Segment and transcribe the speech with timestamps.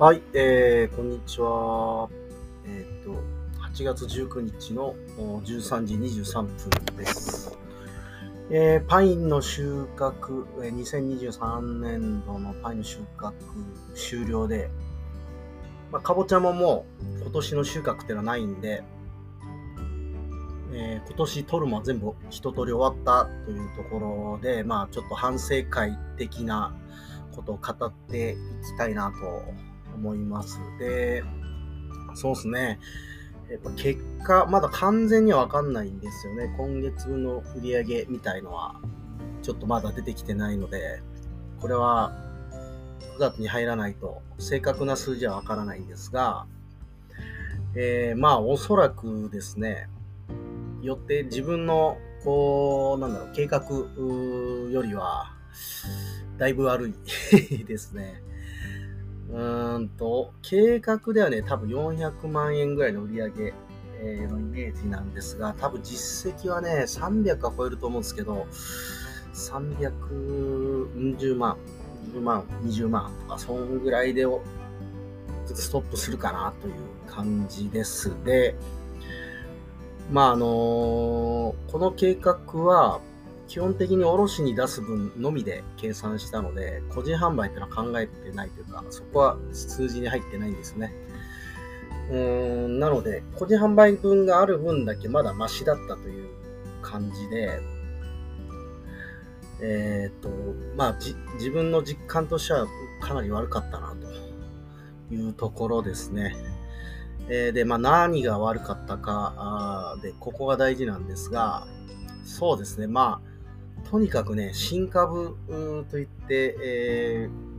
[0.00, 2.08] はい、えー、こんにちは。
[2.64, 3.22] えっ、と、
[3.70, 7.58] 8月19日の13時23分です。
[8.50, 13.34] えーパインの収穫、2023年度のパインの収穫
[13.94, 14.70] 終了で、
[15.92, 16.86] まあ、かぼちゃもも
[17.18, 18.82] う今年の収穫っていうのはないんで、
[20.72, 26.74] えー今年取るも全部一通り終わったというところで、まあちょっと反省会的な
[27.36, 29.69] ことを語っていきたいなと
[30.00, 30.58] 思います。
[30.78, 31.22] で、
[32.14, 32.80] そうですね。
[33.50, 36.54] やっぱ結果、まだ完全にはわかんないんですよね。
[36.56, 38.80] 今月の売り上げみたいのは、
[39.42, 41.02] ちょっとまだ出てきてないので、
[41.60, 42.12] これは
[43.16, 46.46] 9月に入らないと正確な数字はわからないんですが、
[47.74, 49.88] えーまあおそらくですね、
[50.82, 53.62] よって自分のこう、なんだろう、計画
[54.70, 55.32] よりは、
[56.38, 58.22] だいぶ悪いですね。
[59.32, 63.54] うーんと、計画ではね、多分400万円ぐらいの売り上げ
[64.02, 68.46] えーのイメージなんですが、多分実績はね、300は超えると思うんですけど、
[69.34, 71.56] 340万、
[72.12, 74.42] 10万、20万とか、そんぐらいでお
[75.46, 76.74] ストップするかなという
[77.06, 78.12] 感じです。
[78.24, 78.54] で、
[80.10, 83.00] まああのこの計画は、
[83.50, 90.94] 基本的に卸に出す分のみで計算したので、個人販売っていうのは考えてないというか、そこは数字に入ってないんですね。
[92.12, 96.28] うーん、なので、個人販売分がある分だけまだマシだったという
[96.80, 97.60] 感じで、
[99.60, 100.28] えっ、と、
[100.76, 100.96] まあ、
[101.34, 102.68] 自分の実感としては
[103.02, 103.96] かなり悪かったな
[105.08, 106.36] というところですね。
[107.28, 111.66] えーで、まあ、何が悪かったかで、ここが大事なんですが、
[112.24, 113.29] そうですね、まあ、
[113.90, 115.36] とにかくね、新株
[115.90, 117.50] といって、えー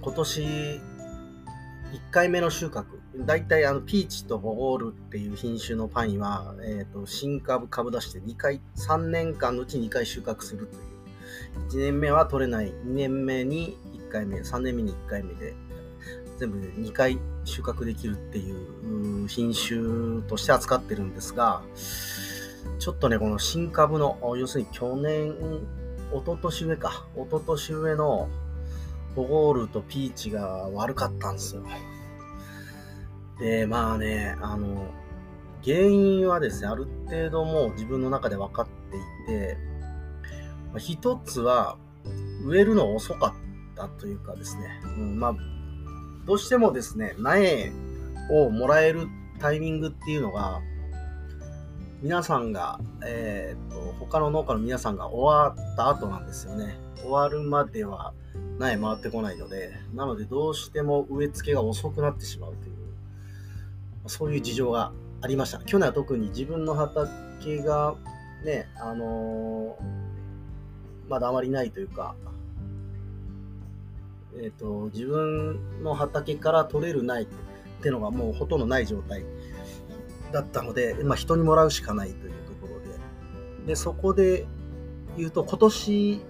[0.00, 0.80] 今年1
[2.10, 2.84] 回目の収穫、
[3.16, 11.68] 大体あのピーチとボゴールっていう品種のパインは、えー、と新株株出して2回、3年間のうち2回収穫するという。
[11.70, 13.76] 1年目は取れない、2年目に
[14.08, 15.54] 1回目、3年目に1回目で、
[16.38, 21.62] 全部で2回収穫できるっていう品種として扱ってるんですが、
[22.78, 25.34] ちょっとね、この新株の、要するに去年、
[26.12, 28.28] 一昨年上か、一昨年上の
[29.14, 31.62] ボゴールとピーチが悪かったんですよ。
[33.38, 34.86] で、まあね、あの、
[35.64, 38.66] 原因はですね、ある程度もう自分の中で分かっ
[39.26, 39.56] ていて、
[40.78, 41.76] 一つは、
[42.44, 43.34] 植えるの遅か
[43.72, 45.36] ったというかですね、うん、まあ、
[46.24, 47.72] どうしてもですね、苗
[48.30, 49.08] をもらえる
[49.38, 50.60] タイミングっていうのが、
[52.00, 56.76] 皆さんが、えー、と他の農家の皆さんが終わった後なんですよね。
[57.00, 58.12] 終わるまでは
[58.58, 62.74] 苗回ってこないので、なのでどうしても植え付けが遅くなってしまうという、
[64.06, 65.58] そういう事情がありました。
[65.58, 67.94] 去年は特に自分の畑が
[68.44, 70.08] ね、あのー
[71.08, 72.14] まだあまりないというか、
[74.40, 77.26] えっ、と、自分の畑から取れる苗っ
[77.82, 79.24] てのがもうほとんどない状態
[80.32, 82.98] だったので、まあ、人にもらうしかないというところで、
[83.66, 84.46] で、そこで
[85.16, 86.20] 言うと、今年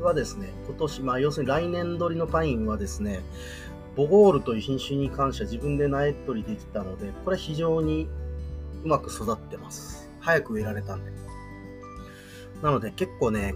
[0.00, 3.20] はですね、今年、まあ、要するに来年取りのパインはですね、
[3.96, 8.08] ボゴールという品種に関しては自分で苗取りできたので、これは非常に
[8.84, 10.10] うまく育ってます。
[10.20, 11.12] 早く植えられたんで。
[12.62, 13.54] なので結構ね、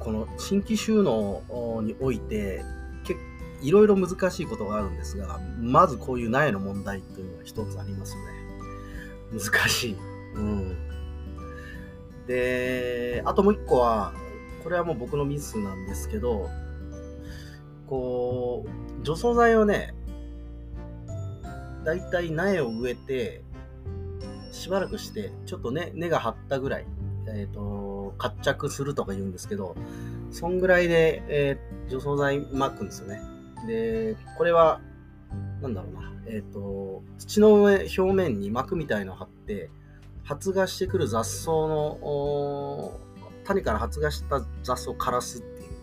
[0.00, 1.42] この新規収納
[1.82, 2.64] において、
[3.62, 8.39] いろいろ難しいことがあるんですが、まずこういう苗の問題というのが一つありますよね。
[9.32, 9.96] 難しい。
[10.34, 10.76] うん。
[12.26, 14.12] で、あともう一個は、
[14.62, 16.48] これはもう僕のミスなんですけど、
[17.86, 19.94] こう、除草剤をね、
[21.84, 23.42] だいたい苗を植えて、
[24.52, 26.86] しばらくして、ちょっとね、根が張ったぐらい、
[27.28, 29.76] えっ、と、活着するとか言うんですけど、
[30.30, 33.20] そんぐらいで、えー除草剤撒くんですよね。
[33.66, 34.80] で、これは、
[35.60, 39.70] なんだろうな、えっ、と、土の上、表面に膜みたいのを張って、
[40.24, 42.98] 発芽してくる雑草の、
[43.44, 45.76] 種から発芽した雑草を枯らすっていうね、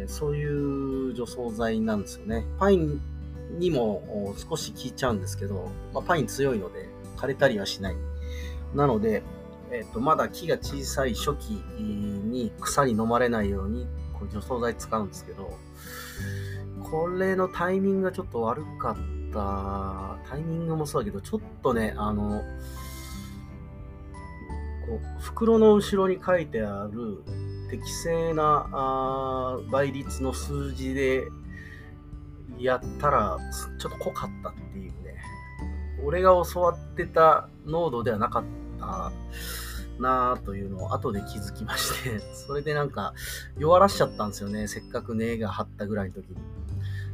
[0.00, 2.44] えーそういう除草剤なんですよね。
[2.58, 3.00] パイン
[3.58, 7.96] にも少し効いちゃうんですけど、まあ、パイン強いので枯れたりはしない。
[8.74, 9.22] なので、
[9.70, 11.50] えっとまだ木が小さい初期
[11.80, 15.50] に草に飲まれないようにこう除草剤使うんですけど、
[16.92, 18.96] これのタイミングがちょっと悪かっ
[19.32, 20.18] た。
[20.28, 22.42] タイミングもそうだけど、ちょっとね、あの、
[24.86, 27.22] こう袋の後ろに書いてある
[27.70, 31.24] 適正なあ倍率の数字で
[32.58, 33.38] やったら、
[33.78, 35.16] ちょっと濃かったっていうね。
[36.04, 38.44] 俺が教わってた濃度ではなかっ
[38.78, 39.12] た
[39.98, 43.14] なぁというのを後で気づきましてそれでなんか
[43.56, 44.68] 弱らしちゃったんですよね。
[44.68, 46.61] せっかく根が張ったぐらいの時に。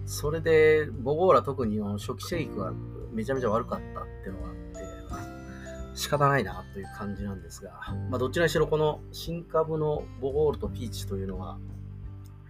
[0.08, 2.72] それで、ボゴーラ特に初期生育は
[3.12, 7.72] めちゃめちゃ悪かったっていうのがあって、仕方ないなという感じなんですが、
[8.08, 11.58] まあどちらにしろこの新株のボゴールとピーチというのは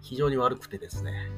[0.02, 1.30] 非常に悪くてですね、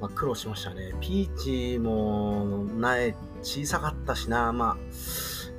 [0.00, 0.94] まあ、苦労しましたね。
[1.00, 1.36] ピー
[1.74, 4.76] チも苗小さかったしな、まあ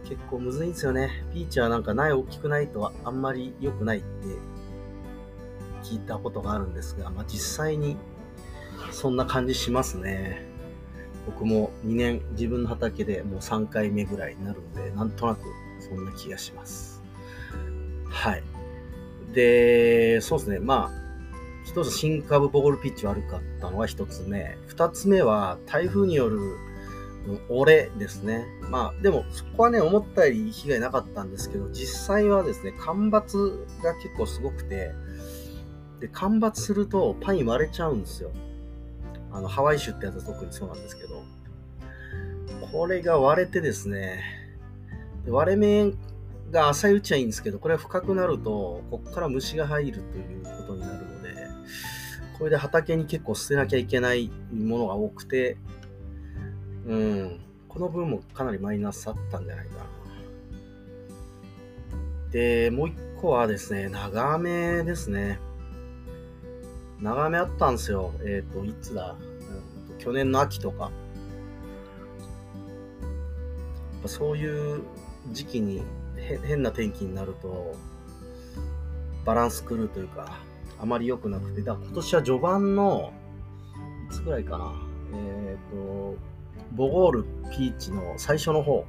[0.07, 1.25] 結構むずいんですよね。
[1.33, 4.07] ピーチはなんか苗大きくないとはあんまり良くないって
[5.83, 7.97] 聞いたことがあるんですが、まあ実際に
[8.91, 10.45] そんな感じしますね。
[11.25, 15.41] 僕も2年自分の畑でもう3回目ぐらいになるんで、なんとなく
[15.79, 17.01] そんな気がします。
[18.09, 18.43] はい。
[19.33, 20.59] で、そうですね。
[20.59, 20.99] まあ、
[21.65, 24.57] 一つ新株ボールピッチ悪かったのが一つ目。
[24.67, 26.39] 二つ目は台風による
[27.47, 28.45] 折れですね。
[28.69, 34.93] まあ、でもそこはね、思ったより被害なかったんですけど、実際はですね、干ばつが結構すごくて、
[35.99, 38.31] で、干ばつするとパイン割れちゃうんですよ。
[39.31, 41.23] あの、ハワイ州ってやつは特にそうなんですけど、
[42.71, 44.23] これが割れてですね、
[45.27, 45.93] 割れ目
[46.51, 51.47] が浅いうちはいいんですけど、これは深くなると、こっから虫が入るということになるので、
[52.37, 55.57] これで畑に結構捨てなきゃいけないものが多くて、
[56.85, 59.85] うん、この分もかなりマイナスあったんじゃないかな。
[62.31, 65.39] で、もう一個はですね、長雨ですね。
[67.01, 68.13] 長雨あったんですよ。
[68.21, 69.15] えっ、ー、と、いつだ、
[69.91, 70.91] うん、去年の秋とか。
[74.05, 74.81] そういう
[75.31, 75.83] 時期に
[76.43, 77.75] 変な天気になると、
[79.25, 80.37] バランス狂うというか、
[80.79, 83.13] あまり良くなくて、だ今年は序盤の、
[84.09, 84.73] いつぐらいかな、
[85.13, 86.17] えっ、ー、と、
[86.73, 88.85] ボゴールピーチの最初の方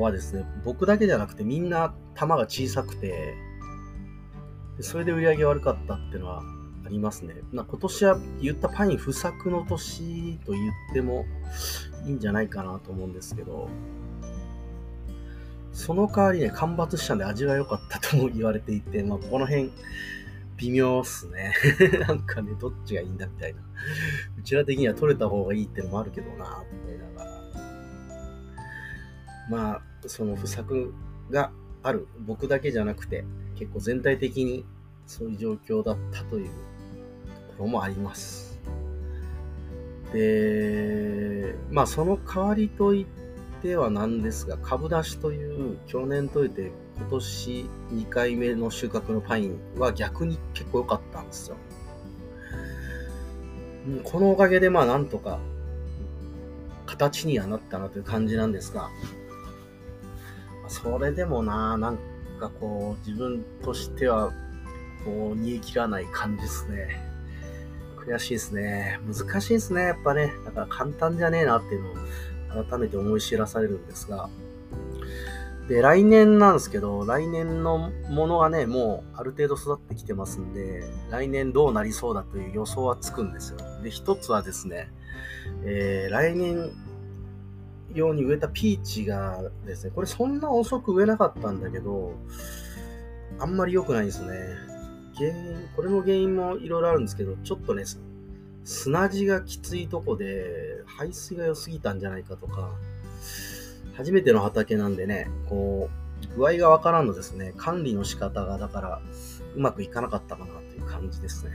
[0.00, 3.34] はですね、僕だけじゃなくてみんな玉が小さくて、
[4.80, 6.42] それで売り上げ悪かったっていうのは
[6.84, 7.34] ありますね。
[7.52, 11.24] ま今年は言ったパイン不作の年と言っても
[12.04, 13.68] いいんじゃないかなと思うんですけど、
[15.72, 19.72] その代わりね、干ばつしたんで味が良かったとも言われていて、まあ、この辺、
[20.56, 21.52] 微妙っすね。
[22.06, 23.60] なんかね、どっちがいいんだみたいな。
[24.38, 26.50] うちら的には取れた方がいいってのもあるけどな、と
[26.84, 27.42] 思いながら。
[29.50, 30.94] まあ、その不作
[31.30, 31.50] が
[31.82, 33.24] ある僕だけじゃなくて、
[33.56, 34.64] 結構全体的に
[35.06, 36.50] そういう状況だったという
[37.54, 38.58] ころもあります。
[40.12, 43.06] で、まあその代わりといっ
[43.62, 51.56] てはなんですが、株出しという去年といて今年2回目の収穫のパインは逆に結構良かったんですよ。
[54.04, 55.40] このおかげでまあなんとか
[56.86, 58.88] 形にはなったなという感じなんですが、
[60.68, 61.98] それでもな、なん
[62.38, 64.32] かこう自分としては
[65.04, 67.03] こう煮え切らない感じですね。
[68.06, 69.00] 悔しいですね。
[69.06, 70.34] 難しいですね、やっぱね。
[70.44, 74.28] だから簡単じゃねえなっていうのを改めて思い知らされるんですが。
[75.68, 83.58] で、来年なんですけど、来年のものがね、もうある程度育ってきてますんで、来年どうなりそうだという予想はつくんですよ。
[83.82, 84.90] で、一つはですね、
[85.64, 86.70] えー、来年
[87.94, 92.12] 用に植えたピーチがですね、これそんな遅く植えなかったんだけど、
[93.38, 94.73] あんまり良くないですね。
[95.16, 97.84] 原因、これの原因もいろいろあるんですけど、ちょっとね、
[98.64, 102.70] 砂地がきついとこで、排水が良すぎたんじゃないかとか、
[103.96, 105.88] 初めての畑なんでね、こ
[106.34, 109.02] う、具合がわからんのですね、管理の仕方が、だから、
[109.54, 111.52] うまくいかなかったかなという感じですね。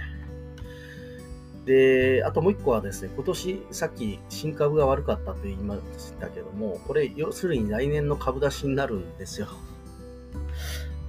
[1.65, 9.47] で、あともう一個はですね、今年さっき新株が悪かったと言いましたけども、これ要するに来年の株出しになるんですよ。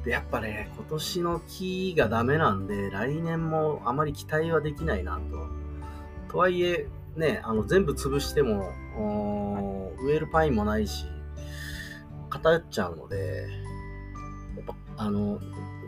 [0.05, 5.47] で、やっぱね、今年の木がダメなんで、来年もあまり期待はできないなと。
[6.33, 8.73] とはいえ、ね、あの全部潰しても、
[10.03, 11.05] 植えるパインもないし、
[12.31, 13.49] 偏っちゃうので、
[14.57, 15.39] やっぱ、あの、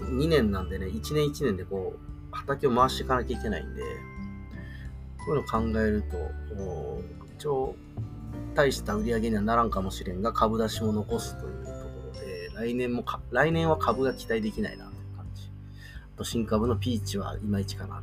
[0.00, 1.98] 2年なんでね、1年1年でこう、
[2.32, 3.82] 畑を回していかなきゃいけないんで、
[5.24, 6.16] こういうのを考えると、
[7.38, 7.76] 一応、
[8.54, 11.81] 大した売り上げにはならんかもしれんが、株出しも残すという、
[12.54, 15.50] 来年も来年は株が期待できないなという感じ。
[16.14, 18.02] あと、新株のピーチはいまいちかな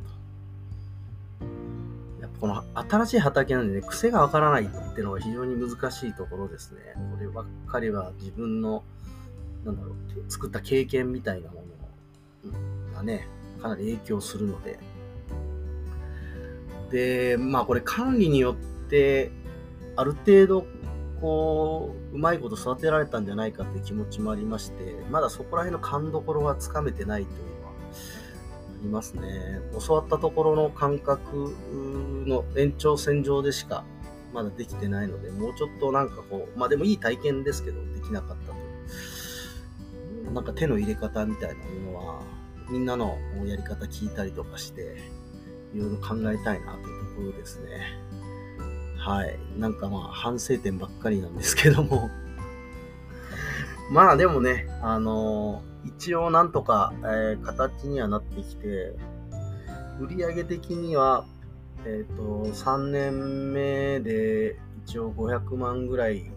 [2.20, 6.80] やっぱこの新しい畑なんでね、癖がわからないっていうのが非常に難しいところですね。
[7.14, 8.82] こればっかりは自分の、
[9.64, 9.94] なんだろう、
[10.30, 11.62] 作った経験みたいなも
[12.44, 13.26] のがね、
[13.60, 14.78] かなり影響するので、
[16.90, 18.56] で、まあこれ管理によっ
[18.88, 19.30] て、
[19.96, 20.66] ある程度、
[21.20, 27.74] こう、うまいこと育てられたんじゃないかっていう気持ちもありまして、まだそこら辺の勘どころはつかめてないというのはあ
[28.82, 29.60] りますね。
[29.86, 31.54] 教わったところの感覚
[32.26, 33.84] の延長線上でしか
[34.32, 38.60] まだできてないので、もうちょっとなんかこう、まあでもいい体験ですけど、できなかったと。
[40.32, 42.22] なんか手の入れ方みたいなものは、
[42.70, 44.96] みんなのやり方聞いたりとかして、
[45.74, 47.98] いろいろ考えたいなというところですね。
[49.00, 49.38] はい。
[49.58, 52.10] なんかまあ反省点ばっかりなんですけども。
[53.90, 58.94] まあでもね、あのー一応なんとか、えー形にはなってきて、
[59.98, 61.24] 売上的には、
[61.86, 66.30] えっ、と、3年目で一応500万ぐらい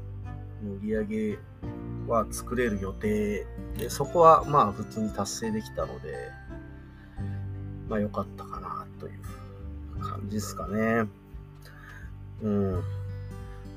[0.63, 1.39] の売り上げ
[2.07, 3.45] は作れる予定
[3.77, 6.31] で、そこはまあ普通に達成できたので、
[7.89, 11.05] まあ良かったかなという感じですかね。
[12.43, 12.83] うん。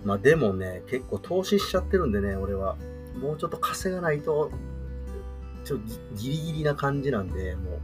[0.05, 2.77] まあでもね、結構投資しちゃってるんでね、俺は。
[3.21, 4.51] もうちょっと稼がないと、
[5.65, 7.81] ちょっとギリギリな感じなんで、もう、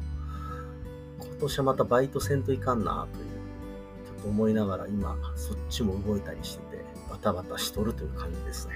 [1.20, 3.24] 今年はまたバイトせんといかんなという、
[4.06, 8.74] ちょっと思いながら今、そっちも動いたりしてて、バタバタしとるという感じですね。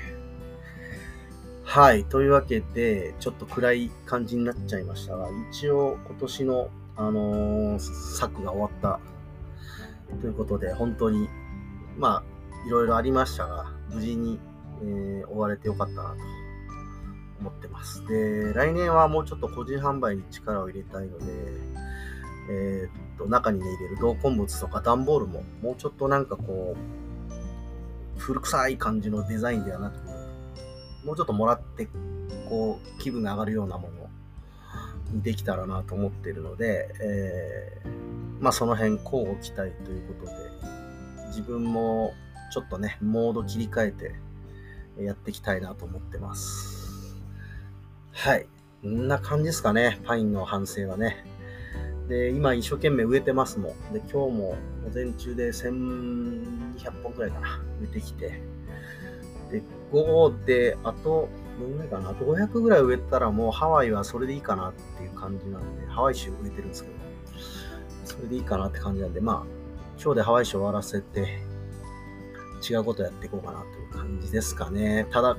[1.62, 2.04] はい。
[2.04, 9.00] というわけで、ちょっと暗い感じになっちゃいましたが、一応今年の、あのー作が終わった
[10.20, 11.28] ということで、本当に、
[11.98, 14.38] まあ、いろいろありましたが、無事に、
[14.82, 16.16] えー終われてよかったなと
[17.40, 18.06] 思ってます。
[18.06, 21.24] で、来年はもうちょっと個人販売に力を入れたいので、
[22.50, 29.96] えーっと、中にね、入れる同梱物とか段ボールも、もうちょっとなんかこう、古臭い感じのデザインではなく、
[31.04, 31.88] もうちょっともらって、
[32.48, 34.08] こう、気分が上がるようなもの
[35.12, 38.06] にできたらなと思ってるので、えー
[38.40, 40.75] まあその辺、交互期待ということで、
[41.36, 42.14] 自分も
[42.50, 44.14] ちょっとね、モード切り替えて
[44.98, 47.14] やっていきたいなと思ってます。
[48.12, 48.46] はい。
[48.82, 51.26] こんな感じですかね、パインの反省はね。
[52.08, 53.92] で、今一生懸命植えてますもん。
[53.92, 58.40] で、今日も午前中で1200本くらいかな、植えてきて。
[59.50, 59.62] で、
[59.92, 61.28] 午後で、あと、
[61.60, 66.94] どんぐらいかな、あと500ぐらい植えたらもうハワイはそれでいいかなっていう感じなんで、ハワイ州植えてるんですけど、
[68.04, 69.55] それでいいかなって感じなんで、まあ、
[70.02, 71.38] 今日でハワイ州終わらせて、
[72.68, 75.06] 違うことやっていこうかなという感じですかね。
[75.10, 75.36] ただ、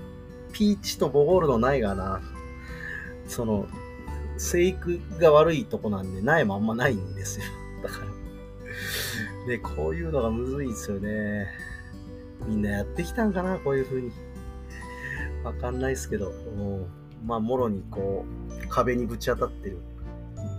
[0.53, 2.21] ピーチとボゴールの苗がな、
[3.27, 3.67] その、
[4.37, 7.45] 生育が悪いとこなんで、苗もあんまないんですよ。
[7.83, 9.47] だから。
[9.47, 11.47] で、こういうのがむずいんですよね。
[12.45, 14.11] みんなやってきたんかな、こういう風に。
[15.43, 16.87] わかんないですけど、もう
[17.25, 19.79] まあ、もろにこう、壁にぶち当たってる。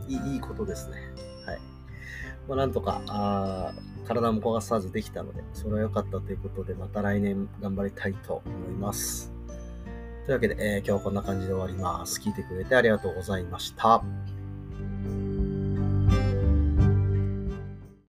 [0.09, 0.97] いいいことですね。
[2.49, 3.73] まあ、なんとか、あ
[4.07, 9.31] 体も焦がさずできたので、それは良かったということで、また来年頑張りたいと思います。
[10.25, 12.21] というわけで、えー今日はこんな感じで終わります。
[12.21, 14.03] 聞いてくれてありがとうございました。